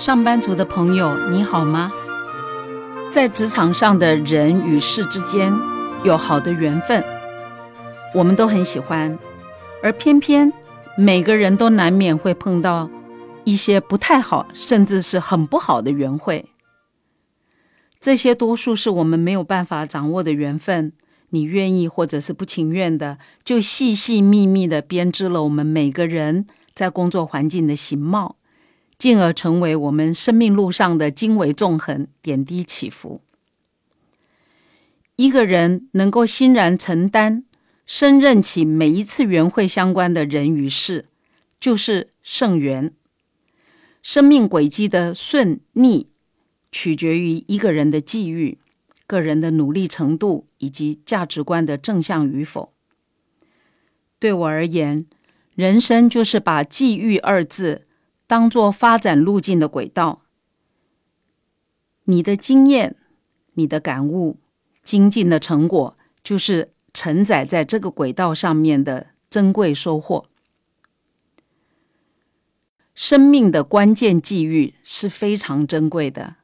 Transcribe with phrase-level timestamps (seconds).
[0.00, 1.92] 上班族的朋友，你好吗？
[3.10, 5.52] 在职场上的人与事之间
[6.04, 7.04] 有好的缘分，
[8.14, 9.18] 我们都很喜欢，
[9.82, 10.50] 而偏偏
[10.96, 12.88] 每个人都难免会碰到
[13.44, 16.46] 一些不太好，甚至是很不好的缘会。
[18.00, 20.94] 这些多数是我们没有办法掌握的缘分，
[21.28, 28.36] 你愿意或者是不情愿的，就细细密密的编织了我们每个人在工作环境的形貌。
[29.00, 33.22] 进而成为我们生命路上的经纬纵横、点滴起伏。
[35.16, 37.44] 一个人能够欣然承担、
[37.86, 41.06] 胜任起每一次缘会相关的人与事，
[41.58, 42.92] 就是圣缘。
[44.02, 46.08] 生命轨迹的顺逆，
[46.70, 48.58] 取决于一个人的际遇、
[49.06, 52.74] 个人的努力程度以及价值观的正向与否。
[54.18, 55.06] 对我而言，
[55.54, 57.86] 人生就是把“际遇”二字。
[58.30, 60.20] 当做发展路径的轨道，
[62.04, 62.94] 你的经验、
[63.54, 64.38] 你的感悟、
[64.84, 70.26] 精进的成果，就是承载在这个轨道上面的珍贵收获。
[72.94, 76.36] 生命的关键际遇是非常珍贵的。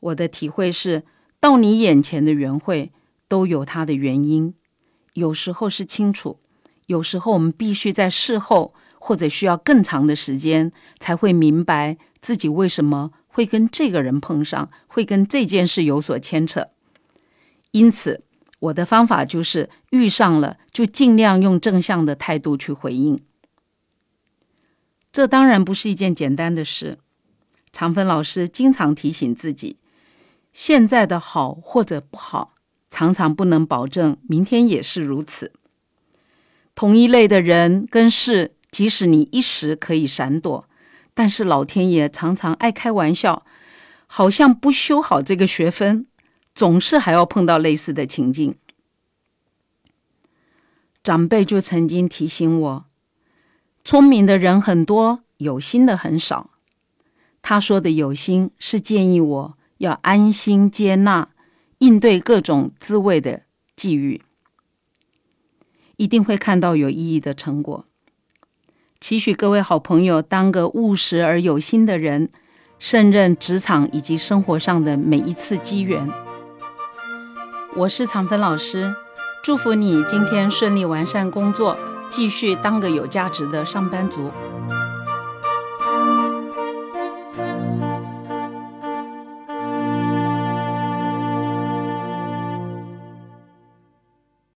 [0.00, 1.04] 我的体会是，
[1.40, 2.92] 到你眼前的缘会
[3.26, 4.52] 都有它的原因，
[5.14, 6.38] 有时候是清楚，
[6.84, 8.74] 有时候我们必须在事后。
[8.98, 16.68] 或者需要更长的时间才会明白自己为什么会跟这个人碰上，会跟这件事有所牵扯。
[17.70, 18.24] 因此，
[18.60, 23.18] 我的方法就是遇上了就尽量用正向的态度去回应。
[25.12, 26.98] 这当然不是一件简单的事。
[27.72, 29.78] 长芬老师经常提醒自己，
[30.52, 32.54] 现在的好或者不好，
[32.90, 35.52] 常常不能保证明天也是如此。
[36.74, 38.56] 同一类的人跟事。
[38.70, 40.68] 即使你一时可以闪躲，
[41.14, 43.44] 但是老天爷常常爱开玩笑，
[44.06, 46.06] 好像不修好这个学分，
[46.54, 48.56] 总是还要碰到类似的情境。
[51.02, 52.84] 长辈就曾经提醒我，
[53.82, 56.50] 聪明的人很多，有心的很少。
[57.40, 61.30] 他说的有心，是建议我要安心接纳，
[61.78, 64.20] 应对各种滋味的际遇，
[65.96, 67.87] 一定会看到有意义的成果。
[69.00, 72.28] 祈许各位好朋友当个务实而有心的人，
[72.78, 76.10] 胜任职场以及生活上的每一次机缘。
[77.76, 78.92] 我是常芬老师，
[79.42, 81.76] 祝福你今天顺利完善工作，
[82.10, 84.30] 继续当个有价值的上班族。